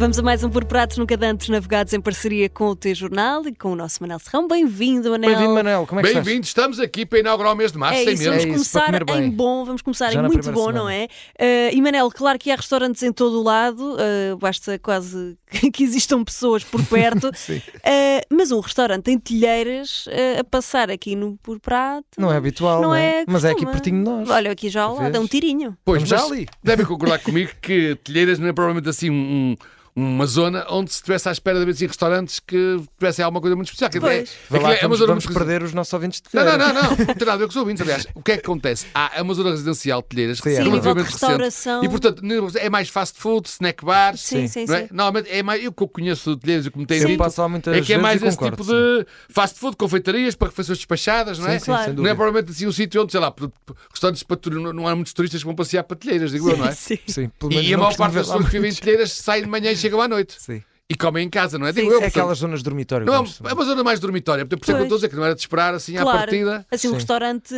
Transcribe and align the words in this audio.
Vamos 0.00 0.18
a 0.18 0.22
mais 0.22 0.42
um 0.42 0.48
Por 0.48 0.64
Pratos 0.64 0.96
Nunca 0.96 1.14
Dantes, 1.14 1.50
navegados 1.50 1.92
em 1.92 2.00
parceria 2.00 2.48
com 2.48 2.68
o 2.68 2.74
T-Jornal 2.74 3.46
e 3.46 3.54
com 3.54 3.72
o 3.72 3.76
nosso 3.76 4.02
Manel 4.02 4.18
Serrão. 4.18 4.48
Bem-vindo, 4.48 5.10
Manel. 5.10 5.28
Bem-vindo, 5.28 5.52
Manel. 5.52 5.86
Como 5.86 6.00
é 6.00 6.02
que 6.02 6.08
estás? 6.08 6.24
Bem-vindos, 6.24 6.48
estamos 6.48 6.80
aqui 6.80 7.04
para 7.04 7.18
inaugurar 7.18 7.52
o 7.52 7.54
mês 7.54 7.70
de 7.70 7.76
março, 7.76 8.00
É 8.00 8.04
sem 8.04 8.14
isso, 8.14 8.24
vamos 8.24 8.36
É 8.38 8.48
isso, 8.48 8.52
começar 8.54 8.86
para 8.90 9.04
comer 9.04 9.22
em 9.22 9.30
bom, 9.30 9.62
vamos 9.62 9.82
começar 9.82 10.10
Já 10.10 10.20
em 10.20 10.26
muito 10.26 10.50
bom, 10.52 10.72
não 10.72 10.86
semana. 10.86 10.94
é? 10.94 11.04
Uh, 11.04 11.76
e 11.76 11.82
Manel, 11.82 12.10
claro 12.10 12.38
que 12.38 12.50
há 12.50 12.56
restaurantes 12.56 13.02
em 13.02 13.12
todo 13.12 13.40
o 13.40 13.42
lado, 13.42 13.94
uh, 13.94 14.38
basta 14.38 14.78
quase 14.78 15.36
que 15.70 15.84
existam 15.84 16.24
pessoas 16.24 16.64
por 16.64 16.82
perto, 16.86 17.30
Sim. 17.36 17.58
Uh, 17.58 18.34
mas 18.34 18.50
um 18.50 18.60
restaurante 18.60 19.10
em 19.10 19.18
Telheiras 19.18 20.06
uh, 20.06 20.40
a 20.40 20.44
passar 20.44 20.90
aqui 20.90 21.14
no 21.14 21.36
Por 21.42 21.60
Prato. 21.60 22.06
Não 22.16 22.32
é 22.32 22.38
habitual, 22.38 22.80
não 22.80 22.94
é? 22.94 23.26
Mas 23.28 23.44
é 23.44 23.50
aqui 23.50 23.66
pertinho 23.66 23.98
de 23.98 24.10
nós. 24.10 24.30
Olha, 24.30 24.50
aqui 24.50 24.70
já 24.70 24.84
ao 24.84 24.96
lado, 24.96 25.14
é 25.14 25.20
um 25.20 25.26
tirinho. 25.26 25.76
Pois, 25.84 26.00
mas 26.08 26.12
ali. 26.24 26.46
devem 26.64 26.86
concordar 26.86 27.18
comigo 27.18 27.50
que 27.60 27.96
Telheiras 28.02 28.38
não 28.38 28.48
é 28.48 28.52
provavelmente 28.54 28.88
assim 28.88 29.10
um- 29.10 29.54
uma 29.94 30.26
zona 30.26 30.66
onde 30.70 30.90
se 30.90 30.96
estivesse 30.96 31.28
à 31.28 31.32
espera 31.32 31.56
de 31.58 31.62
haver 31.70 31.74
restaurantes 31.86 32.40
que 32.40 32.80
tivessem 32.98 33.24
alguma 33.24 33.40
coisa 33.40 33.56
muito 33.56 33.68
especial. 33.68 33.90
Pois. 34.00 34.30
é- 34.30 34.54
aquilo 34.54 34.62
lá, 34.62 34.72
é 34.72 34.74
uma 34.74 34.80
vamos, 34.82 34.98
zona 34.98 35.08
vamos 35.08 35.24
muito- 35.26 35.38
perder 35.38 35.62
os 35.62 35.72
nossos 35.72 35.92
ouvintes 35.92 36.20
de 36.20 36.28
Não, 36.34 36.44
não, 36.44 36.58
não, 36.58 36.72
não. 36.74 36.90
Não 37.00 37.14
tem 37.14 37.16
nada 37.18 37.32
a 37.32 37.36
ver 37.36 37.44
com 37.44 37.50
os 37.50 37.56
ouvintes. 37.56 37.82
Aliás, 37.82 38.06
o 38.14 38.22
que 38.22 38.32
é 38.32 38.36
que 38.36 38.44
acontece? 38.44 38.86
Há 38.94 39.20
uma 39.22 39.34
zona 39.34 39.50
residencial 39.50 40.00
de 40.02 40.08
Telheiras 40.08 40.38
Sim, 40.38 40.42
que 40.44 40.48
é 40.48 40.52
é 40.52 40.54
Sim, 40.56 40.60
a 40.60 40.64
nível 40.64 40.80
de 40.80 40.84
relativamente 40.86 41.12
recente. 41.12 41.42
restauração. 41.42 41.84
E, 41.84 41.88
portanto, 41.88 42.56
é 42.58 42.70
mais 42.70 42.88
fast 42.88 43.18
food, 43.18 43.48
snack 43.48 43.84
bar. 43.84 44.16
Sim, 44.16 44.46
sim, 44.48 44.64
é? 44.64 44.66
sim. 44.66 44.88
Normalmente 44.90 45.30
é 45.30 45.42
mais. 45.42 45.62
Eu 45.64 45.72
que 45.72 45.82
eu 45.82 45.88
conheço 45.88 46.34
de 46.34 46.40
Telheiras 46.40 46.66
e 46.66 46.70
como 46.70 46.86
tenho 46.86 47.02
Eu 47.02 47.08
dito, 47.08 47.22
é 47.72 47.80
que 47.80 47.92
é 47.92 47.98
mais 47.98 48.22
esse 48.22 48.36
concordo, 48.36 48.56
tipo 48.62 48.72
de 48.72 49.06
fast 49.28 49.58
food, 49.58 49.76
confeitarias 49.76 50.34
para 50.34 50.48
refeições 50.48 50.78
despachadas, 50.78 51.38
não 51.38 51.46
é? 51.48 51.52
Sim, 51.52 51.58
sim, 51.58 51.64
Claro. 51.66 51.84
sem 51.84 51.94
Não 51.94 52.06
é 52.06 52.14
provavelmente 52.14 52.50
assim 52.50 52.66
um 52.66 52.72
sítio 52.72 53.02
onde, 53.02 53.12
sei 53.12 53.20
lá, 53.20 53.34
restaurantes 53.92 54.22
para 54.22 54.38
não, 54.50 54.86
há 54.86 54.94
muitos 54.94 55.12
turistas 55.12 55.40
que 55.40 55.46
vão 55.46 55.54
passear 55.54 55.84
para 55.84 55.96
telheiras, 55.96 56.30
digo 56.32 56.50
eu, 56.50 56.56
não 56.56 56.66
é? 56.66 56.72
Sim. 56.72 56.98
Sim, 57.06 57.30
E 57.50 57.74
a 57.74 57.78
maior 57.78 57.96
parte 57.96 58.14
das 58.14 58.26
pessoas 58.26 58.44
que 58.46 58.52
vivem 58.52 58.70
em 58.70 58.74
telheiras 58.74 59.12
saem 59.12 59.42
de 59.44 59.48
manhã 59.48 59.70
e 59.70 59.76
chegam 59.80 60.00
à 60.00 60.08
noite. 60.08 60.36
Sim. 60.38 60.62
E 60.88 60.94
comem 60.96 61.24
em 61.24 61.30
casa, 61.30 61.56
não 61.56 61.66
é? 61.66 61.72
Sim, 61.72 61.82
Digo 61.82 61.92
eu. 61.92 61.98
É 61.98 62.00
portanto, 62.00 62.16
aquelas 62.18 62.38
zonas 62.38 62.58
de 62.60 62.64
dormitório. 62.64 63.06
não, 63.06 63.24
é 63.48 63.52
uma 63.52 63.64
zona 63.64 63.84
mais 63.84 64.00
dormitória. 64.00 64.44
Por 64.44 64.58
isso 64.60 64.72
é 64.72 64.74
que 64.74 64.80
eu 64.80 64.82
estou 64.84 64.96
a 64.96 64.98
dizer 64.98 65.08
que 65.08 65.14
não 65.16 65.24
era 65.24 65.34
de 65.36 65.40
esperar 65.40 65.72
assim 65.72 65.96
à 65.96 66.02
Claro. 66.02 66.18
partida. 66.18 66.66
Assim, 66.68 66.88
um 66.88 66.90
Sim. 66.90 66.96
restaurante, 66.96 67.54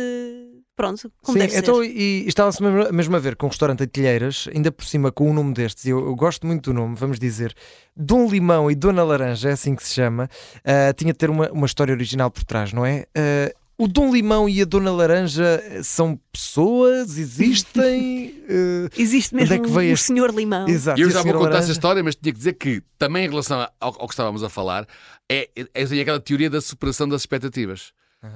pronto, 0.75 1.11
como 1.23 1.39
Sim, 1.39 1.47
deve 1.47 1.57
então, 1.57 1.75
ser. 1.77 1.85
e, 1.89 2.23
e 2.25 2.27
estava-se 2.27 2.61
mesmo, 2.61 2.93
mesmo 2.93 3.15
a 3.15 3.19
ver 3.19 3.35
com 3.35 3.47
um 3.47 3.49
restaurante 3.49 3.83
em 3.83 3.87
Telheiras, 3.87 4.47
ainda 4.53 4.71
por 4.71 4.85
cima 4.85 5.11
com 5.11 5.31
um 5.31 5.33
nome 5.33 5.51
destes, 5.51 5.83
e 5.85 5.89
eu, 5.89 5.99
eu 6.05 6.15
gosto 6.15 6.45
muito 6.45 6.71
do 6.71 6.75
nome, 6.75 6.95
vamos 6.95 7.17
dizer, 7.19 7.55
Dom 7.97 8.27
Limão 8.29 8.69
e 8.69 8.75
Dona 8.75 9.03
Laranja, 9.03 9.49
é 9.49 9.53
assim 9.53 9.75
que 9.75 9.83
se 9.83 9.95
chama, 9.95 10.29
ah, 10.63 10.93
tinha 10.93 11.11
de 11.11 11.17
ter 11.17 11.31
uma, 11.31 11.49
uma 11.51 11.65
história 11.65 11.91
original 11.91 12.29
por 12.29 12.43
trás, 12.43 12.71
não 12.71 12.85
é? 12.85 13.05
Ah, 13.17 13.51
o 13.83 13.87
Dom 13.87 14.13
Limão 14.13 14.47
e 14.49 14.61
a 14.61 14.65
Dona 14.65 14.91
Laranja 14.91 15.61
são 15.83 16.19
pessoas? 16.31 17.17
Existem? 17.17 18.43
Ah, 18.49 18.89
Existe 18.97 19.33
Onde 19.35 19.43
mesmo 19.43 19.55
é 19.55 19.59
que 19.59 19.69
veio 19.73 19.91
o 19.91 19.93
este- 19.93 20.05
senhor 20.07 20.33
Limão. 20.33 20.67
exato. 20.67 20.99
Eu 20.99 21.09
já 21.09 21.21
vou 21.21 21.33
contar 21.33 21.43
Laranja? 21.45 21.63
essa 21.63 21.71
história, 21.71 22.03
mas 22.03 22.15
tinha 22.15 22.31
que 22.31 22.37
dizer 22.37 22.53
que 22.53 22.81
também 22.97 23.25
em 23.25 23.29
relação 23.29 23.59
ao, 23.59 24.01
ao 24.01 24.07
que 24.07 24.13
estávamos 24.13 24.43
a 24.43 24.49
falar, 24.49 24.87
é, 25.29 25.49
é, 25.55 25.67
é 25.73 26.01
aquela 26.01 26.19
teoria 26.19 26.49
da 26.49 26.61
superação 26.61 27.07
das 27.07 27.21
expectativas. 27.21 27.91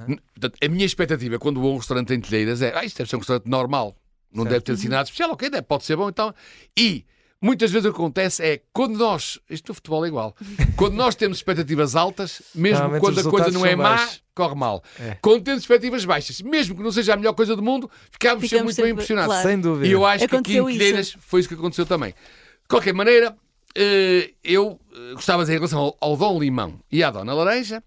N- 0.07 0.19
Portanto, 0.33 0.57
a 0.63 0.67
minha 0.67 0.85
expectativa 0.85 1.39
quando 1.39 1.59
vou 1.61 1.71
a 1.71 1.75
um 1.75 1.77
restaurante 1.77 2.13
em 2.13 2.19
telheiras 2.19 2.61
é 2.61 2.73
ah, 2.77 2.83
isto 2.83 2.97
deve 2.97 3.09
ser 3.09 3.15
um 3.15 3.19
restaurante 3.19 3.47
normal, 3.47 3.95
não 4.31 4.43
Certo. 4.43 4.51
deve 4.53 4.61
ter 4.65 4.71
assim 4.73 4.87
nada 4.89 5.03
de 5.03 5.09
especial, 5.11 5.31
ok, 5.31 5.49
deve, 5.49 5.63
pode 5.63 5.85
ser 5.85 5.95
bom 5.95 6.09
então. 6.09 6.33
E 6.77 7.05
muitas 7.41 7.71
vezes 7.71 7.85
o 7.85 7.93
que 7.93 7.97
acontece 7.97 8.43
é 8.43 8.61
quando 8.73 8.97
nós, 8.97 9.39
isto 9.49 9.69
no 9.69 9.73
futebol 9.73 10.05
é 10.05 10.07
igual, 10.07 10.35
quando 10.75 10.95
nós 10.95 11.15
temos 11.15 11.37
expectativas 11.37 11.95
altas, 11.95 12.41
mesmo 12.53 12.99
quando 12.99 13.19
a 13.19 13.23
coisa 13.23 13.51
não 13.51 13.65
é 13.65 13.75
má, 13.75 13.95
baixos. 13.95 14.23
corre 14.35 14.55
mal. 14.55 14.83
É. 14.99 15.17
Quando 15.21 15.43
temos 15.43 15.61
expectativas 15.61 16.05
baixas, 16.05 16.41
mesmo 16.41 16.75
que 16.75 16.83
não 16.83 16.91
seja 16.91 17.13
a 17.13 17.17
melhor 17.17 17.33
coisa 17.33 17.55
do 17.55 17.61
mundo, 17.61 17.89
ficamos, 18.11 18.41
sempre 18.41 18.47
Ficamos 18.47 18.63
muito 18.65 18.81
bem 18.81 18.91
impressionados. 18.91 19.33
claro. 19.33 19.47
Sem 19.47 19.59
dúvida. 19.59 19.87
E 19.87 19.91
eu 19.91 20.05
acho 20.05 20.19
que 20.19 20.35
aqui 20.35 20.35
Aconteceu 20.35 20.69
em 20.69 20.71
isso. 20.71 20.79
Telheiras 20.79 21.17
foi 21.19 21.39
isso 21.39 21.49
que 21.49 21.55
aconteceu 21.55 21.85
também. 21.85 22.11
De 22.11 22.67
qualquer 22.67 22.93
maneira, 22.93 23.35
eh, 23.75 24.31
eu 24.43 24.79
eh, 24.93 25.13
gostava 25.13 25.43
de 25.43 25.45
dizer 25.45 25.53
em 25.53 25.57
relação 25.57 25.95
ao, 26.01 26.17
Dom 26.17 26.39
Limão 26.39 26.79
e 26.91 27.03
à 27.03 27.11
Dona 27.11 27.33
Laranja 27.33 27.83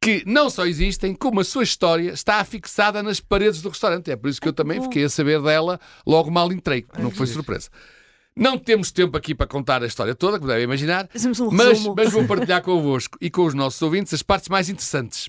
que 0.00 0.22
não 0.26 0.50
só 0.50 0.66
existem, 0.66 1.14
como 1.14 1.40
a 1.40 1.44
sua 1.44 1.62
história 1.62 2.10
está 2.10 2.36
afixada 2.36 3.02
nas 3.02 3.20
paredes 3.20 3.62
do 3.62 3.70
restaurante. 3.70 4.10
É 4.10 4.16
por 4.16 4.28
isso 4.28 4.38
que 4.38 4.46
eu 4.46 4.52
também 4.52 4.82
fiquei 4.82 5.02
a 5.02 5.08
saber 5.08 5.40
dela 5.40 5.80
logo 6.06 6.30
mal 6.30 6.52
entrei. 6.52 6.84
Não 6.98 7.10
foi 7.10 7.26
surpresa. 7.26 7.70
Não 8.36 8.58
temos 8.58 8.90
tempo 8.90 9.16
aqui 9.16 9.32
para 9.34 9.46
contar 9.46 9.82
a 9.82 9.86
história 9.86 10.14
toda, 10.14 10.38
como 10.38 10.48
devem 10.48 10.64
imaginar, 10.64 11.08
um 11.40 11.50
mas, 11.52 11.86
mas 11.86 12.12
vou 12.12 12.26
partilhar 12.26 12.62
convosco 12.62 13.16
e 13.20 13.30
com 13.30 13.44
os 13.44 13.54
nossos 13.54 13.80
ouvintes 13.80 14.12
as 14.12 14.22
partes 14.22 14.48
mais 14.48 14.68
interessantes. 14.68 15.28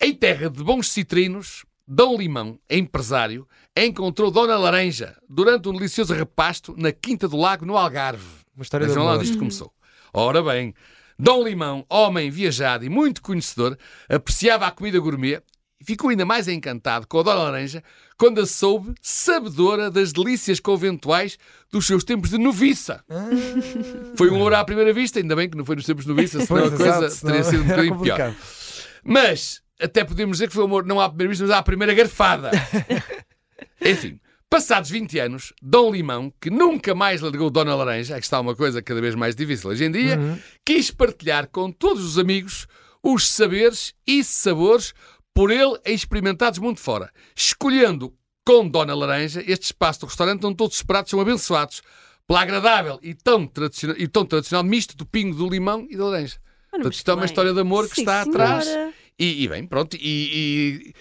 Em 0.00 0.12
terra 0.12 0.50
de 0.50 0.64
bons 0.64 0.88
citrinos, 0.88 1.64
Dom 1.86 2.16
Limão, 2.16 2.58
empresário, 2.68 3.46
encontrou 3.76 4.32
Dona 4.32 4.56
Laranja 4.56 5.16
durante 5.28 5.68
um 5.68 5.72
delicioso 5.72 6.12
repasto 6.12 6.74
na 6.76 6.90
Quinta 6.90 7.28
do 7.28 7.36
Lago, 7.36 7.64
no 7.64 7.76
Algarve. 7.76 8.26
Uma 8.56 8.64
história 8.64 8.86
de 8.86 8.92
Vejam 8.92 9.06
lá 9.06 9.14
onde 9.14 9.24
isto 9.24 9.38
começou. 9.38 9.72
Ora 10.12 10.42
bem, 10.42 10.74
Dom 11.16 11.44
Limão, 11.44 11.86
homem 11.88 12.30
viajado 12.30 12.84
e 12.84 12.88
muito 12.88 13.22
conhecedor, 13.22 13.78
apreciava 14.08 14.66
a 14.66 14.72
comida 14.72 14.98
gourmet 14.98 15.40
ficou 15.82 16.10
ainda 16.10 16.24
mais 16.24 16.48
encantado 16.48 17.06
com 17.06 17.20
a 17.20 17.22
Dona 17.22 17.42
Laranja 17.42 17.82
quando 18.16 18.40
a 18.40 18.46
soube 18.46 18.94
sabedora 19.00 19.90
das 19.90 20.12
delícias 20.12 20.60
conventuais 20.60 21.38
dos 21.70 21.86
seus 21.86 22.04
tempos 22.04 22.30
de 22.30 22.38
noviça. 22.38 23.04
Ah. 23.08 23.28
Foi 24.16 24.30
um 24.30 24.38
ouro 24.38 24.54
à 24.56 24.64
primeira 24.64 24.92
vista, 24.92 25.18
ainda 25.18 25.34
bem 25.34 25.48
que 25.48 25.56
não 25.56 25.64
foi 25.64 25.76
nos 25.76 25.86
tempos 25.86 26.04
de 26.04 26.10
noviça, 26.10 26.40
senão 26.44 26.64
a 26.64 26.70
coisa 26.70 27.26
teria 27.26 27.44
sido 27.44 27.62
um 27.62 27.68
bocadinho 27.68 27.98
pior. 28.02 28.34
Mas 29.04 29.62
até 29.80 30.04
podemos 30.04 30.36
dizer 30.36 30.48
que 30.48 30.54
foi 30.54 30.64
amor 30.64 30.86
não 30.86 31.00
à 31.00 31.08
primeira 31.08 31.30
vista, 31.30 31.44
mas 31.44 31.56
à 31.56 31.62
primeira 31.62 31.94
garfada. 31.94 32.50
Enfim, 33.84 34.20
passados 34.48 34.90
20 34.90 35.18
anos, 35.18 35.52
Dom 35.60 35.92
Limão, 35.92 36.32
que 36.40 36.50
nunca 36.50 36.94
mais 36.94 37.20
largou 37.20 37.50
Dona 37.50 37.74
Laranja, 37.74 38.14
aqui 38.14 38.24
está 38.24 38.38
uma 38.38 38.54
coisa 38.54 38.80
cada 38.80 39.00
vez 39.00 39.14
mais 39.14 39.34
difícil 39.34 39.70
hoje 39.70 39.84
em 39.84 39.90
dia, 39.90 40.18
quis 40.64 40.90
partilhar 40.90 41.48
com 41.48 41.72
todos 41.72 42.04
os 42.04 42.18
amigos 42.18 42.68
os 43.02 43.28
saberes 43.28 43.94
e 44.06 44.22
sabores 44.22 44.94
por 45.34 45.50
ele 45.50 45.78
experimentados 45.84 46.58
mundo 46.58 46.78
fora, 46.78 47.10
escolhendo 47.34 48.12
com 48.44 48.68
Dona 48.68 48.94
Laranja 48.94 49.42
este 49.46 49.64
espaço 49.66 50.00
do 50.00 50.06
restaurante 50.06 50.44
onde 50.44 50.56
todos 50.56 50.76
os 50.76 50.82
pratos 50.82 51.10
são 51.10 51.20
abençoados 51.20 51.82
pela 52.26 52.42
agradável 52.42 52.98
e 53.02 53.14
tão 53.14 53.46
tradicional, 53.46 53.96
e 53.98 54.08
tão 54.08 54.24
tradicional 54.24 54.64
misto 54.64 54.96
do 54.96 55.06
pingo 55.06 55.36
do 55.36 55.48
limão 55.48 55.86
e 55.90 55.96
da 55.96 56.04
laranja. 56.06 56.36
Ora, 56.72 56.82
Portanto, 56.82 56.94
isto 56.94 57.10
é 57.10 57.14
uma 57.14 57.24
história 57.24 57.52
de 57.52 57.60
amor 57.60 57.88
que 57.88 57.96
Sim, 57.96 58.02
está 58.02 58.24
senhora. 58.24 58.44
atrás. 58.44 58.94
E, 59.18 59.44
e 59.44 59.48
bem, 59.48 59.66
pronto, 59.66 59.96
e, 59.96 60.00
e 60.00 60.94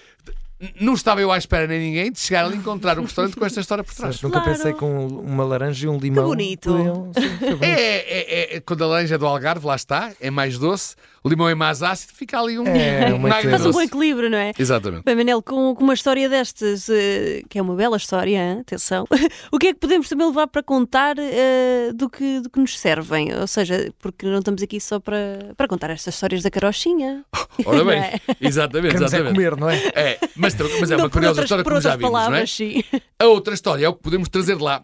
não 0.79 0.93
estava 0.93 1.21
eu 1.21 1.31
à 1.31 1.37
espera 1.37 1.65
nem 1.67 1.79
ninguém 1.79 2.11
de 2.11 2.19
chegar 2.19 2.45
ali 2.45 2.55
e 2.55 2.57
encontrar 2.59 2.99
um 2.99 3.03
restaurante 3.03 3.35
com 3.35 3.45
esta 3.45 3.59
história 3.61 3.83
por 3.83 3.93
trás. 3.93 4.15
Certo, 4.15 4.23
Nunca 4.25 4.41
Claro. 4.41 4.57
pensei 4.57 4.73
com 4.73 5.07
uma 5.07 5.43
laranja 5.43 5.85
e 5.85 5.89
um 5.89 5.97
limão. 5.97 6.25
bonito. 6.25 6.69
podiam- 6.71 7.11
sim, 7.13 7.29
bonito. 7.37 7.63
É, 7.63 7.95
é, 7.97 8.55
é- 8.57 8.59
quando 8.59 8.83
a 8.83 8.87
laranja 8.87 9.15
é 9.15 9.17
do 9.17 9.25
Algarve, 9.25 9.65
lá 9.65 9.75
está, 9.75 10.11
é 10.19 10.29
mais 10.29 10.57
doce, 10.57 10.95
o 11.23 11.29
limão 11.29 11.47
é 11.49 11.55
mais 11.55 11.81
ácido, 11.83 12.13
fica 12.15 12.39
ali 12.39 12.57
um, 12.59 12.65
É, 12.67 13.13
um 13.13 13.21
Faz 13.27 13.65
um 13.65 13.71
bom 13.71 13.81
equilíbrio, 13.81 14.29
não 14.29 14.37
é? 14.37 14.51
Exatamente. 14.57 15.03
Bem, 15.03 15.15
Manel, 15.15 15.41
com, 15.41 15.73
com 15.75 15.83
uma 15.83 15.93
história 15.93 16.27
destas, 16.27 16.89
eh, 16.89 17.43
que 17.49 17.59
é 17.59 17.61
uma 17.61 17.75
bela 17.75 17.97
história, 17.97 18.37
hein? 18.37 18.59
atenção, 18.61 19.05
o 19.51 19.57
que 19.59 19.67
é 19.67 19.73
que 19.73 19.79
podemos 19.79 20.09
também 20.09 20.27
levar 20.27 20.47
para 20.47 20.63
contar 20.63 21.15
eh, 21.19 21.91
do, 21.93 22.09
que, 22.09 22.39
do 22.39 22.49
que 22.49 22.59
nos 22.59 22.77
servem? 22.79 23.33
Ou 23.35 23.47
seja, 23.47 23.91
porque 23.99 24.25
não 24.25 24.39
estamos 24.39 24.61
aqui 24.63 24.79
só 24.81 24.99
para, 24.99 25.53
para 25.55 25.67
contar 25.67 25.89
estas 25.91 26.13
histórias 26.15 26.41
da 26.43 26.49
carochinha. 26.51 27.23
Ora 27.65 27.83
bem, 27.85 27.99
é? 27.99 28.19
exatamente, 28.41 28.95
é 28.95 28.97
exatamente. 29.03 29.33
comer, 29.35 29.55
não 29.57 29.69
é? 29.69 29.77
É, 29.95 30.19
mas, 30.35 30.50
mas 30.79 30.91
é 30.91 30.97
Não, 30.97 31.05
uma 31.05 31.09
curiosa 31.09 31.41
outras, 31.41 31.45
história 31.45 31.63
como 31.63 31.81
já 31.81 31.95
vimos, 31.95 32.11
não 32.11 32.19
é? 32.19 32.21
palavras, 32.23 32.51
sim. 32.51 32.83
A 33.19 33.25
outra 33.25 33.53
história 33.53 33.85
é 33.85 33.89
o 33.89 33.93
que 33.93 34.01
podemos 34.01 34.29
trazer 34.29 34.57
de 34.57 34.63
lá. 34.63 34.83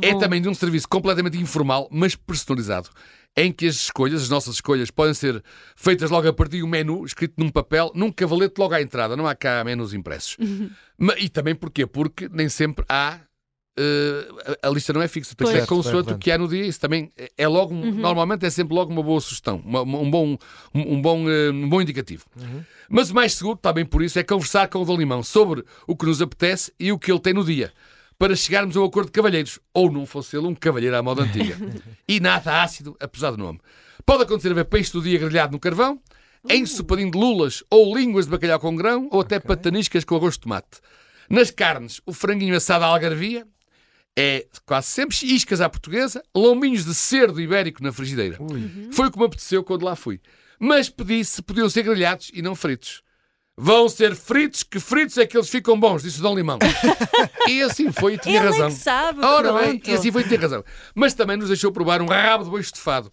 É 0.00 0.14
também 0.14 0.40
de 0.40 0.48
um 0.48 0.54
serviço 0.54 0.88
completamente 0.88 1.36
informal, 1.36 1.86
mas 1.92 2.16
personalizado, 2.16 2.88
em 3.36 3.52
que 3.52 3.66
as 3.66 3.76
escolhas, 3.76 4.22
as 4.22 4.28
nossas 4.30 4.54
escolhas, 4.54 4.90
podem 4.90 5.12
ser 5.12 5.42
feitas 5.76 6.10
logo 6.10 6.26
a 6.28 6.32
partir 6.32 6.58
de 6.58 6.62
um 6.62 6.68
menu 6.68 7.04
escrito 7.04 7.34
num 7.36 7.50
papel, 7.50 7.90
num 7.94 8.10
cavalete 8.10 8.54
logo 8.58 8.74
à 8.74 8.80
entrada. 8.80 9.16
Não 9.16 9.26
há 9.26 9.34
cá 9.34 9.62
menus 9.64 9.92
impressos. 9.92 10.36
Uhum. 10.38 10.70
E 11.18 11.28
também 11.28 11.54
porquê? 11.54 11.86
Porque 11.86 12.28
nem 12.30 12.48
sempre 12.48 12.84
há. 12.88 13.20
Eh, 13.76 14.56
a 14.62 14.68
a 14.68 14.70
lista 14.70 14.92
não 14.92 15.00
é 15.02 15.08
fixa, 15.08 15.34
tem 15.34 15.46
que 15.46 15.52
Pois. 15.52 15.62
ser 15.64 15.68
consoante 15.68 16.12
o 16.12 16.18
que 16.18 16.30
há 16.30 16.38
no 16.38 16.46
dia. 16.48 16.64
Isso 16.66 16.80
também 16.80 17.10
é- 17.16 17.30
é 17.38 17.48
logo, 17.48 17.72
um- 17.74 17.82
Uhum. 17.82 17.92
normalmente 17.92 18.44
é 18.44 18.50
sempre 18.50 18.74
logo 18.74 18.92
uma 18.92 19.02
boa 19.02 19.20
sugestão, 19.20 19.62
uma- 19.64 19.82
um, 19.82 20.10
bom, 20.10 20.36
um, 20.74 21.00
bom, 21.02 21.28
eh, 21.28 21.50
um 21.50 21.68
bom 21.68 21.80
indicativo. 21.80 22.24
Mas 22.88 23.10
o 23.10 23.14
mais 23.14 23.34
seguro, 23.34 23.56
também 23.56 23.84
por 23.84 24.02
isso, 24.02 24.18
é 24.18 24.22
conversar 24.22 24.68
com 24.68 24.80
o 24.80 24.84
Dom 24.84 24.96
Limão 24.96 25.22
sobre 25.22 25.64
o 25.86 25.96
que 25.96 26.04
nos 26.06 26.20
apetece 26.20 26.72
e 26.78 26.92
o 26.92 26.98
que 26.98 27.10
ele 27.10 27.20
tem 27.20 27.32
no 27.32 27.44
dia, 27.44 27.72
para 28.18 28.36
chegarmos 28.36 28.76
a 28.76 28.80
um 28.80 28.84
acordo 28.84 29.06
de 29.06 29.12
cavalheiros, 29.12 29.58
ou 29.72 29.90
não 29.90 30.04
fosse 30.06 30.36
ele 30.36 30.46
um 30.46 30.54
cavalheiro 30.54 30.96
à 30.96 31.02
moda 31.02 31.22
antiga. 31.22 31.56
e 32.06 32.20
nada 32.20 32.62
ácido, 32.62 32.96
apesar 33.00 33.30
do 33.32 33.38
nome. 33.38 33.58
Pode 34.04 34.24
acontecer 34.24 34.50
haver 34.50 34.64
peixe 34.66 34.92
do 34.92 35.00
dia 35.00 35.18
grelhado 35.18 35.52
no 35.52 35.58
carvão, 35.60 35.98
ensopadinho 36.50 37.10
de 37.10 37.16
lulas 37.18 37.62
ou 37.70 37.96
línguas 37.96 38.26
de 38.26 38.30
bacalhau 38.32 38.58
com 38.60 38.74
grão, 38.76 39.08
ou 39.10 39.20
até 39.20 39.38
pataniscas 39.40 40.04
com 40.04 40.16
arroz 40.16 40.34
de 40.34 40.40
tomate. 40.40 40.80
Nas 41.30 41.50
carnes, 41.50 42.00
o 42.04 42.12
franguinho 42.12 42.54
assado 42.56 42.84
à 42.84 42.88
algarvia, 42.88 43.46
é 44.18 44.46
quase 44.66 44.88
sempre 44.88 45.16
iscas 45.22 45.60
à 45.60 45.68
portuguesa, 45.68 46.22
lombinhos 46.34 46.84
de 46.84 46.94
cerdo 46.94 47.40
ibérico 47.40 47.82
na 47.82 47.92
frigideira. 47.92 48.36
Ui. 48.40 48.88
Foi 48.92 49.06
o 49.06 49.10
que 49.10 49.18
me 49.18 49.24
apeteceu 49.24 49.64
quando 49.64 49.84
lá 49.84 49.96
fui. 49.96 50.20
Mas 50.58 50.88
pedi 50.88 51.24
se 51.24 51.42
podiam 51.42 51.68
ser 51.68 51.82
grelhados 51.82 52.30
e 52.32 52.42
não 52.42 52.54
fritos. 52.54 53.02
Vão 53.56 53.88
ser 53.88 54.14
fritos, 54.14 54.62
que 54.62 54.80
fritos 54.80 55.18
é 55.18 55.26
que 55.26 55.36
eles 55.36 55.48
ficam 55.48 55.78
bons, 55.78 56.02
disse 56.02 56.20
o 56.20 56.22
Dom 56.22 56.34
Limão. 56.34 56.58
e 57.48 57.62
assim 57.62 57.92
foi 57.92 58.14
e 58.14 58.18
tinha 58.18 58.38
Ele 58.38 58.46
razão. 58.46 58.66
é 58.66 58.70
que 58.70 58.76
sabe, 58.76 59.24
Ora 59.24 59.52
bem, 59.52 59.78
pronto. 59.78 59.90
e 59.90 59.94
assim 59.94 60.10
foi 60.10 60.22
e 60.22 60.28
tinha 60.28 60.40
razão. 60.40 60.64
Mas 60.94 61.14
também 61.14 61.36
nos 61.36 61.48
deixou 61.48 61.70
provar 61.70 62.00
um 62.00 62.06
rabo 62.06 62.44
de 62.44 62.50
boi 62.50 62.60
estofado, 62.60 63.12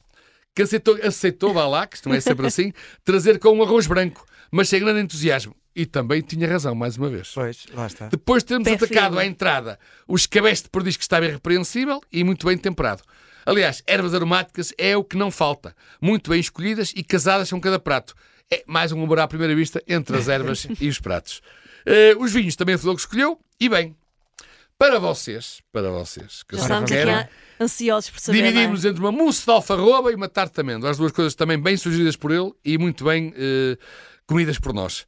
que 0.56 0.62
aceitou, 0.62 0.98
aceitou 1.04 1.54
vá 1.54 1.68
lá, 1.68 1.86
que 1.86 1.95
isto 1.98 2.07
não 2.07 2.16
é 2.16 2.22
sempre 2.22 2.48
assim, 2.48 2.72
trazer 3.04 3.38
com 3.40 3.50
um 3.50 3.63
arroz 3.63 3.86
branco, 3.86 4.25
mas 4.52 4.69
sem 4.69 4.80
grande 4.80 5.02
entusiasmo. 5.02 5.54
E 5.80 5.86
também 5.86 6.22
tinha 6.22 6.46
razão, 6.46 6.76
mais 6.76 6.98
uma 6.98 7.10
vez. 7.10 7.31
Pois, 7.34 7.66
lá 7.74 7.88
está. 7.88 8.08
Depois 8.08 8.44
de 8.44 8.48
termos 8.50 8.68
Pé 8.68 8.76
atacado 8.76 9.18
à 9.18 9.26
entrada 9.26 9.80
os 10.06 10.26
cabés 10.26 10.62
de 10.62 10.68
perdiz 10.70 10.98
que 10.98 11.04
estava 11.04 11.26
irrepreensível 11.26 12.02
e 12.12 12.22
muito 12.22 12.46
bem 12.48 12.58
temperado. 12.58 13.02
Aliás, 13.46 13.81
ervas 13.88 14.14
aromáticas 14.14 14.74
é 14.78 14.98
o 14.98 15.06
que 15.06 15.16
não 15.16 15.31
falta. 15.31 15.74
Muito 16.02 16.31
bem 16.31 16.40
escolhidas 16.42 16.92
e 16.94 17.02
casadas 17.02 17.50
com 17.50 17.62
cada 17.62 17.80
prato. 17.80 18.14
É 18.52 18.62
mais 18.68 18.92
um 18.92 19.02
humor 19.02 19.20
à 19.20 19.28
primeira 19.28 19.56
vista 19.56 19.81
entre 19.88 20.18
as 20.18 20.28
ervas 20.28 20.68
e 20.81 20.90
os 20.90 21.00
pratos. 21.00 21.42
Eh, 21.86 22.14
os 22.20 22.34
vinhos 22.34 22.58
também 22.58 22.78
foi 22.78 22.92
o 22.92 22.96
que 22.96 23.00
escolheu. 23.02 23.40
E 23.58 23.70
bem, 23.70 23.96
para 24.78 25.00
vocês, 25.00 25.62
para 25.72 25.90
vocês, 25.92 26.44
que 26.44 26.58
Já 26.58 26.64
estamos 26.64 26.92
aqui 26.92 27.10
a- 27.10 27.30
ansiosos 27.62 28.10
por 28.10 28.20
saber. 28.20 28.42
não 28.42 28.48
é? 28.48 28.52
dividimos 28.52 28.84
entre 28.84 29.00
uma 29.00 29.14
mousse 29.14 29.46
de 29.46 29.52
alfarroba 29.52 30.12
e 30.12 30.16
uma 30.16 30.28
tarte 30.28 30.56
de 30.56 30.60
amêndoa. 30.62 30.90
As 30.90 30.98
duas 30.98 31.14
coisas 31.14 31.36
também 31.36 31.58
bem 31.58 31.78
sugeridas 31.78 32.18
por 32.18 32.31
ele 32.31 32.52
e 32.66 32.78
muito 32.78 33.06
bem 33.06 33.34
eh, 33.38 33.78
comidas 34.28 34.60
por 34.60 34.74
nós. 34.74 35.08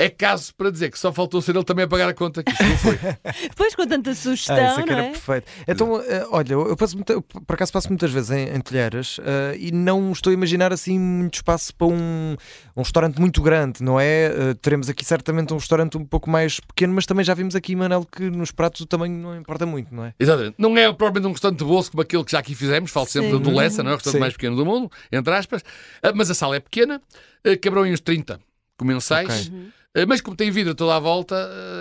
É 0.00 0.08
caso 0.08 0.54
para 0.54 0.70
dizer 0.70 0.92
que 0.92 0.98
só 0.98 1.12
faltou 1.12 1.42
ser 1.42 1.56
ele 1.56 1.64
também 1.64 1.84
a 1.84 1.88
pagar 1.88 2.08
a 2.08 2.14
conta, 2.14 2.40
que 2.44 2.52
isto 2.52 2.62
não 2.64 2.78
foi. 2.78 2.96
Depois 3.50 3.74
com 3.74 3.84
tanta 3.84 4.10
Ah, 4.10 4.14
sugestão, 4.14 4.56
isso 4.70 4.80
é 4.80 4.82
que 4.84 4.92
era 4.92 5.02
é? 5.06 5.10
perfeito. 5.10 5.46
Então, 5.66 6.00
eh, 6.00 6.24
olha, 6.30 6.52
eu 6.52 6.76
passo 6.76 6.96
eu, 7.08 7.20
por 7.20 7.54
acaso 7.54 7.72
passo 7.72 7.88
muitas 7.88 8.12
vezes 8.12 8.30
em, 8.30 8.48
em 8.48 8.60
Telheiras 8.60 9.18
eh, 9.24 9.56
e 9.58 9.72
não 9.72 10.12
estou 10.12 10.30
a 10.30 10.34
imaginar 10.34 10.72
assim 10.72 10.96
muito 10.96 11.34
espaço 11.34 11.74
para 11.74 11.88
um, 11.88 12.36
um 12.76 12.82
restaurante 12.82 13.20
muito 13.20 13.42
grande, 13.42 13.82
não 13.82 13.98
é? 13.98 14.26
Eh, 14.26 14.54
teremos 14.62 14.88
aqui 14.88 15.04
certamente 15.04 15.52
um 15.52 15.56
restaurante 15.56 15.98
um 15.98 16.04
pouco 16.04 16.30
mais 16.30 16.60
pequeno, 16.60 16.94
mas 16.94 17.04
também 17.04 17.24
já 17.24 17.34
vimos 17.34 17.56
aqui, 17.56 17.74
Manel, 17.74 18.04
que 18.04 18.30
nos 18.30 18.52
pratos 18.52 18.80
o 18.82 18.86
tamanho 18.86 19.18
não 19.18 19.36
importa 19.36 19.66
muito, 19.66 19.92
não 19.92 20.04
é? 20.04 20.14
Exatamente. 20.20 20.54
Não 20.58 20.78
é 20.78 20.92
propriamente 20.92 21.26
um 21.26 21.32
restaurante 21.32 21.58
de 21.58 21.64
bolso 21.64 21.90
como 21.90 22.02
aquele 22.02 22.22
que 22.24 22.30
já 22.30 22.38
aqui 22.38 22.54
fizemos, 22.54 22.92
falo 22.92 23.06
sempre 23.06 23.32
Sim. 23.32 23.40
do 23.40 23.52
Lessa, 23.52 23.82
não 23.82 23.90
é 23.90 23.94
o 23.94 23.96
restaurante 23.96 24.18
Sim. 24.18 24.20
mais 24.20 24.32
pequeno 24.34 24.54
do 24.54 24.64
mundo, 24.64 24.88
entre 25.10 25.34
aspas. 25.34 25.64
Ah, 26.00 26.12
Mas 26.14 26.30
a 26.30 26.34
sala 26.34 26.54
é 26.54 26.60
pequena, 26.60 27.02
ah, 27.44 27.56
caberão 27.60 27.84
em 27.84 27.92
uns 27.92 28.00
30 28.00 28.38
comensais. 28.76 29.48
Uhum. 29.48 29.70
Ah, 30.02 30.06
Mas 30.06 30.20
como 30.20 30.36
tem 30.36 30.50
vidro 30.50 30.74
toda 30.74 30.94
à 30.94 30.98
volta, 30.98 31.34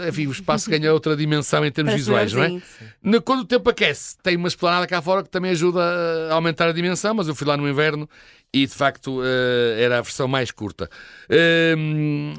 ah, 0.04 0.08
enfim, 0.10 0.28
o 0.28 0.32
espaço 0.32 0.70
ganha 0.70 0.92
outra 0.94 1.16
dimensão 1.16 1.66
em 1.66 1.72
termos 1.72 1.94
visuais, 1.94 2.34
não 2.34 2.44
é? 2.44 2.62
No- 3.02 3.22
Quando 3.22 3.42
o 3.42 3.46
tempo 3.46 3.70
aquece, 3.70 4.18
tem 4.24 4.36
uma 4.36 4.48
esplanada 4.48 4.88
cá 4.88 5.02
fora 5.02 5.24
que 5.24 5.30
também 5.30 5.52
ajuda 5.52 5.82
a 6.30 6.34
aumentar 6.34 6.68
a 6.68 6.72
dimensão, 6.72 7.14
mas 7.14 7.28
eu 7.28 7.36
fui 7.36 7.46
lá 7.48 7.56
no 7.58 7.68
inverno 7.70 8.10
e 8.54 8.66
de 8.66 8.74
facto 8.74 9.22
eh, 9.24 9.82
era 9.84 10.00
a 10.00 10.02
versão 10.02 10.28
mais 10.28 10.52
curta. 10.52 10.90
Ehm, 11.30 12.34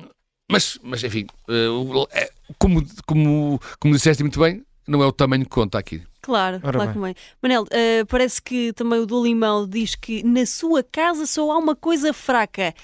mas, 0.50 0.78
mas 0.82 1.02
enfim, 1.04 1.26
eh, 1.48 1.66
é- 2.12 2.30
como, 2.58 2.84
como, 3.06 3.60
como 3.78 3.94
disseste 3.94 4.22
muito 4.22 4.40
bem, 4.40 4.62
não 4.86 5.02
é 5.02 5.06
o 5.06 5.12
tamanho 5.12 5.44
que 5.44 5.50
conta 5.50 5.78
aqui. 5.78 6.02
Claro, 6.22 6.60
Ora 6.62 6.72
claro 6.78 6.92
que 6.92 6.98
bem. 6.98 7.14
Manel, 7.42 7.64
eh, 7.70 8.04
parece 8.04 8.40
que 8.42 8.72
também 8.72 8.98
o 9.00 9.06
do 9.06 9.22
Limão 9.22 9.68
diz 9.68 9.94
que 9.94 10.22
na 10.22 10.44
sua 10.46 10.82
casa 10.82 11.26
só 11.26 11.50
há 11.52 11.58
uma 11.58 11.76
coisa 11.76 12.12
fraca. 12.12 12.74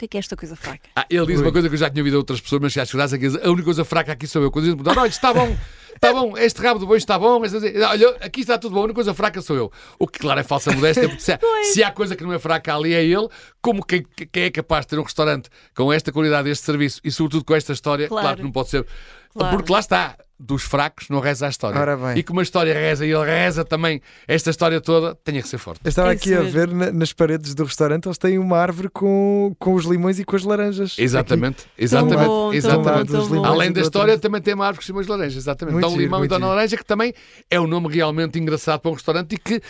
O 0.00 0.02
que 0.02 0.04
é 0.06 0.08
que 0.08 0.16
é 0.16 0.20
esta 0.20 0.34
coisa 0.34 0.56
fraca? 0.56 0.88
Ah, 0.96 1.04
ele 1.10 1.26
diz 1.26 1.36
Ui. 1.40 1.42
uma 1.44 1.52
coisa 1.52 1.68
que 1.68 1.74
eu 1.74 1.78
já 1.78 1.90
tinha 1.90 2.00
ouvido 2.00 2.14
a 2.14 2.18
outras 2.18 2.40
pessoas, 2.40 2.62
mas 2.62 2.74
acho 2.78 2.96
graça 2.96 3.18
que 3.18 3.26
a 3.26 3.50
única 3.50 3.64
coisa 3.64 3.84
fraca 3.84 4.12
aqui 4.12 4.26
sou 4.26 4.42
eu. 4.42 4.50
Quando 4.50 4.64
dizem, 4.74 4.80
olha, 4.98 5.06
está 5.06 5.34
bom, 5.34 5.54
está 5.94 6.10
bom, 6.14 6.38
este 6.38 6.62
rabo 6.62 6.80
de 6.80 6.86
boi 6.86 6.96
está 6.96 7.18
bom, 7.18 7.44
este- 7.44 7.56
olha, 7.82 8.08
aqui 8.22 8.40
está 8.40 8.56
tudo 8.56 8.72
bom, 8.72 8.80
a 8.80 8.84
única 8.84 8.94
coisa 8.94 9.12
fraca 9.12 9.42
sou 9.42 9.56
eu. 9.56 9.70
O 9.98 10.08
que, 10.08 10.18
claro, 10.18 10.40
é 10.40 10.42
falsa 10.42 10.72
modéstia, 10.72 11.06
porque 11.06 11.20
se 11.22 11.32
há, 11.32 11.38
se 11.64 11.82
há 11.84 11.90
coisa 11.90 12.16
que 12.16 12.24
não 12.24 12.32
é 12.32 12.38
fraca 12.38 12.74
ali 12.74 12.94
é 12.94 13.04
ele, 13.04 13.28
como 13.60 13.84
quem, 13.84 14.02
quem 14.32 14.44
é 14.44 14.50
capaz 14.50 14.86
de 14.86 14.90
ter 14.90 14.98
um 14.98 15.02
restaurante 15.02 15.50
com 15.74 15.92
esta 15.92 16.10
qualidade, 16.10 16.48
este 16.48 16.64
serviço 16.64 16.98
e, 17.04 17.10
sobretudo, 17.10 17.44
com 17.44 17.54
esta 17.54 17.74
história, 17.74 18.08
claro, 18.08 18.22
Claro. 18.24 18.36
que 18.38 18.42
não 18.42 18.52
pode 18.52 18.70
ser. 18.70 18.86
Claro. 19.34 19.54
Porque 19.58 19.70
lá 19.70 19.80
está, 19.80 20.16
dos 20.40 20.62
fracos 20.62 21.08
não 21.10 21.20
reza 21.20 21.46
a 21.46 21.50
história. 21.50 21.78
Ora 21.78 21.96
bem. 21.96 22.16
E 22.18 22.22
como 22.22 22.40
a 22.40 22.42
história 22.42 22.72
reza 22.72 23.04
e 23.04 23.10
ele 23.12 23.24
reza 23.24 23.64
também 23.64 24.00
esta 24.26 24.48
história 24.50 24.80
toda, 24.80 25.14
tenha 25.16 25.42
que 25.42 25.48
ser 25.48 25.58
forte. 25.58 25.80
Eu 25.84 25.88
estava 25.90 26.08
É 26.08 26.12
aqui 26.12 26.34
a 26.34 26.40
ver 26.40 26.68
na- 26.72 26.90
nas 26.90 27.12
paredes 27.12 27.54
do 27.54 27.64
restaurante, 27.64 28.06
eles 28.06 28.16
têm 28.18 28.38
uma 28.38 28.56
árvore 28.56 28.88
com, 28.88 29.54
com 29.58 29.74
os 29.74 29.84
limões 29.84 30.18
e 30.18 30.24
com 30.24 30.34
as 30.36 30.42
laranjas. 30.44 30.96
Exatamente, 30.98 31.64
Tão 31.64 31.70
exatamente. 31.78 32.26
bom, 32.26 32.52
exatamente. 32.54 33.12
bom, 33.12 33.18
tão 33.18 33.28
bom. 33.28 33.44
Além 33.44 33.70
da 33.70 33.80
história, 33.82 34.18
também 34.18 34.40
tem 34.40 34.54
uma 34.54 34.66
árvore 34.66 34.80
com 34.82 34.86
cima 34.86 35.02
de 35.04 35.10
laranja, 35.10 35.38
exatamente. 35.38 35.74
Muito 35.74 35.88
giro, 35.90 36.00
Limão 36.00 36.24
e 36.24 36.28
Dona. 36.28 36.46
Laranja, 36.48 36.76
que 36.76 36.84
também 36.84 37.12
é 37.50 37.60
um 37.60 37.66
nome 37.66 37.94
realmente 37.94 38.38
engraçado 38.38 38.80
para 38.80 38.90
um 38.90 38.94
restaurante 38.94 39.34
e 39.34 39.38
que 39.38 39.60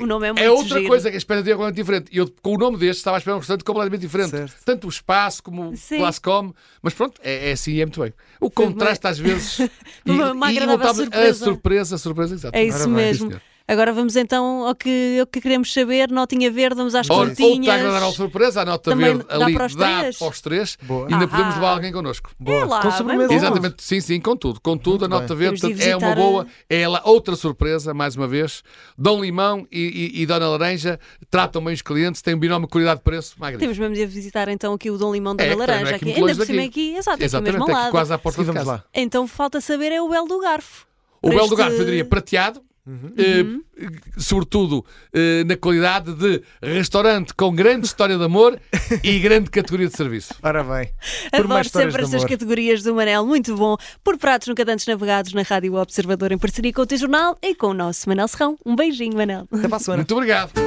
O 0.00 0.06
nome 0.06 0.26
é 0.28 0.32
muito 0.32 0.42
é 0.44 0.50
outra 0.50 0.78
giro. 0.78 0.88
coisa 0.88 1.10
que 1.10 1.16
a 1.16 1.18
expectativa 1.18 1.50
é 1.50 1.56
completamente 1.56 1.76
diferente. 1.84 2.10
E 2.12 2.18
eu, 2.18 2.32
com 2.42 2.54
o 2.54 2.58
nome 2.58 2.78
deste, 2.78 2.98
estava 3.00 3.16
a 3.16 3.18
esperar 3.18 3.36
um 3.36 3.40
restaurante 3.40 3.64
completamente 3.64 4.00
diferente. 4.00 4.30
Certo. 4.30 4.54
Tanto 4.64 4.86
o 4.86 4.90
espaço 4.90 5.42
como 5.42 5.70
o. 5.70 5.74
Glasscom. 5.98 6.52
Mas 6.82 6.94
pronto, 6.94 7.20
é, 7.22 7.50
é 7.50 7.52
assim 7.52 7.72
e 7.72 7.80
é 7.82 7.84
muito 7.84 8.00
bem. 8.00 8.12
O 8.40 8.50
contraste 8.50 9.06
às 9.06 9.18
vezes. 9.18 9.58
e, 10.14 10.18
Uma- 10.22 10.32
uma 10.32 10.52
e 10.52 10.56
agradável 10.58 10.78
voltava- 10.78 10.94
surpresa. 11.02 11.44
A 11.44 11.48
surpresa, 11.48 11.94
a 11.94 11.98
surpresa, 11.98 12.34
exato. 12.34 12.56
É 12.56 12.64
isso 12.64 12.88
mesmo. 12.88 13.32
Agora 13.66 13.94
vamos 13.94 14.14
então 14.14 14.66
ao 14.66 14.74
que, 14.74 15.16
ao 15.18 15.26
que 15.26 15.40
queremos 15.40 15.72
saber. 15.72 16.10
Notinha 16.10 16.50
verde, 16.50 16.76
vamos 16.76 16.94
às 16.94 17.08
ou 17.08 17.16
continhas. 17.26 17.60
está 17.60 17.72
a 17.72 17.76
agradar 17.76 18.02
a 18.02 18.12
surpresa, 18.12 18.60
a 18.60 18.64
nota 18.66 18.90
Também 18.90 19.14
verde 19.16 19.24
dá 19.26 19.42
ali 19.46 19.54
para 19.54 19.66
os 19.66 19.74
dá 19.74 19.98
três? 20.00 20.18
para 20.18 20.28
os 20.28 20.40
três. 20.42 20.78
Boa. 20.82 21.08
E 21.08 21.14
ainda 21.14 21.24
Ah. 21.24 21.28
podemos 21.28 21.54
levar 21.54 21.70
alguém 21.70 21.90
connosco. 21.90 22.30
Boa. 22.38 22.58
É 22.60 22.64
lá, 22.66 22.82
com 22.82 22.90
sobremesa. 22.90 23.32
Exatamente, 23.32 23.76
sim, 23.82 24.00
sim, 24.02 24.20
com 24.20 24.36
tudo. 24.36 24.60
Com 24.60 24.76
tudo, 24.76 25.06
a 25.06 25.08
Muito 25.08 25.20
nota 25.22 25.34
bem. 25.34 25.48
verde 25.48 25.60
Temos 25.62 25.76
de 25.78 25.82
portanto, 25.82 26.02
é 26.02 26.06
uma 26.06 26.14
visitar 26.14 26.30
boa. 26.30 26.46
É 26.68 26.80
ela 26.82 27.00
outra 27.06 27.36
surpresa, 27.36 27.94
mais 27.94 28.14
uma 28.16 28.28
vez. 28.28 28.62
Dom 28.98 29.22
Limão 29.22 29.66
e, 29.72 30.12
e- 30.14 30.20
e 30.22 30.26
Dona 30.26 30.46
Laranja 30.46 31.00
tratam 31.30 31.64
bem 31.64 31.72
os 31.72 31.80
clientes, 31.80 32.20
têm 32.20 32.34
um 32.34 32.38
binómio 32.38 32.68
qualidade-preço 32.68 33.36
magnífico. 33.38 33.60
Temos 33.60 33.78
mesmo 33.78 33.94
de 33.94 34.04
visitar 34.04 34.46
então 34.50 34.74
aqui 34.74 34.90
o 34.90 34.98
Dom 34.98 35.10
Limão 35.10 35.34
da 35.34 35.42
É, 35.42 35.54
Laranja. 35.54 35.80
não 35.84 35.86
é 35.90 35.94
aqui 35.94 35.94
aqui. 35.96 36.04
muito 36.04 36.16
Ainda 36.18 36.26
longe 36.26 36.36
por 36.38 36.46
cima 36.46 36.58
daqui. 36.62 36.68
aqui, 36.68 36.96
exato, 36.98 37.14
aqui 37.16 37.24
Exatamente, 37.24 37.52
mesmo 37.54 37.64
ao 37.64 37.70
aqui 37.70 37.80
lado. 37.80 37.90
quase 37.92 38.12
à 38.12 38.18
porta 38.18 38.38
E 38.42 38.44
de 38.44 38.46
vamos 38.46 38.60
casa. 38.60 38.72
lá. 38.72 38.84
Então 38.92 39.26
falta 39.26 39.58
saber 39.62 39.90
é 39.90 40.02
o 40.02 40.08
Belo 40.10 40.28
do 40.28 40.38
Garfo. 40.38 40.86
O 41.22 41.28
Para 41.28 41.36
Belo 41.36 41.48
do 41.48 41.54
este- 41.54 41.62
Garfo, 41.64 41.76
eu 41.80 41.84
diria 41.86 42.04
prateado, 42.04 42.60
Uhum. 42.86 43.14
eh, 43.16 43.88
sobretudo 44.18 44.84
eh, 45.12 45.42
na 45.44 45.56
qualidade 45.56 46.12
de 46.14 46.42
restaurante 46.62 47.32
com 47.32 47.54
grande 47.54 47.86
história 47.86 48.18
de 48.18 48.24
amor 48.24 48.60
e 49.02 49.18
grande 49.20 49.50
categoria 49.50 49.88
de 49.88 49.96
serviço. 49.96 50.34
Ora 50.42 50.62
bem. 50.62 50.90
Por 51.30 51.48
mais 51.48 51.68
Adoro 51.68 51.84
sempre 51.86 52.02
estas 52.02 52.22
amor. 52.22 52.28
categorias 52.28 52.82
do 52.82 52.94
Manel, 52.94 53.26
muito 53.26 53.56
bom. 53.56 53.76
Por 54.02 54.18
pratos 54.18 54.48
nunca 54.48 54.70
antes 54.70 54.86
navegados 54.86 55.32
na 55.32 55.42
Rádio 55.42 55.74
Observador 55.74 56.32
em 56.32 56.38
parceria 56.38 56.72
com 56.72 56.82
o 56.82 56.86
teu 56.86 56.98
jornal 56.98 57.38
e 57.42 57.54
com 57.54 57.68
o 57.68 57.74
nosso 57.74 58.08
Manel 58.08 58.28
Serrão. 58.28 58.58
Um 58.64 58.76
beijinho, 58.76 59.16
Manel. 59.16 59.48
Até 59.50 59.66
para 59.66 59.76
a 59.76 59.80
semana. 59.80 60.00
Muito 60.02 60.14
obrigado. 60.14 60.63